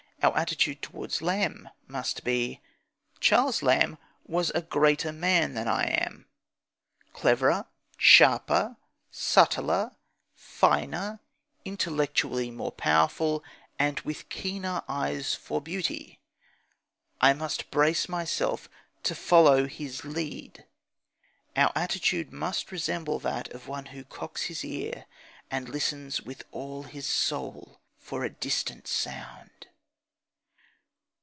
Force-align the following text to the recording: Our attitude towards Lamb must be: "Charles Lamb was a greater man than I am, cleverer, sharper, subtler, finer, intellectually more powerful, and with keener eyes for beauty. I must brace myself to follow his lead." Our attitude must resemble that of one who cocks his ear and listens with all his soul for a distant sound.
Our 0.23 0.37
attitude 0.37 0.83
towards 0.83 1.23
Lamb 1.23 1.67
must 1.87 2.23
be: 2.23 2.61
"Charles 3.19 3.63
Lamb 3.63 3.97
was 4.23 4.51
a 4.51 4.61
greater 4.61 5.11
man 5.11 5.55
than 5.55 5.67
I 5.67 5.85
am, 5.85 6.27
cleverer, 7.11 7.65
sharper, 7.97 8.77
subtler, 9.09 9.95
finer, 10.35 11.21
intellectually 11.65 12.51
more 12.51 12.71
powerful, 12.71 13.43
and 13.79 13.99
with 14.01 14.29
keener 14.29 14.83
eyes 14.87 15.33
for 15.33 15.59
beauty. 15.59 16.19
I 17.19 17.33
must 17.33 17.71
brace 17.71 18.07
myself 18.07 18.69
to 19.01 19.15
follow 19.15 19.65
his 19.65 20.05
lead." 20.05 20.67
Our 21.55 21.71
attitude 21.73 22.31
must 22.31 22.71
resemble 22.71 23.17
that 23.21 23.47
of 23.53 23.67
one 23.67 23.87
who 23.87 24.03
cocks 24.03 24.43
his 24.43 24.63
ear 24.63 25.07
and 25.49 25.67
listens 25.67 26.21
with 26.21 26.43
all 26.51 26.83
his 26.83 27.07
soul 27.07 27.81
for 27.97 28.23
a 28.23 28.29
distant 28.29 28.85
sound. 28.87 29.47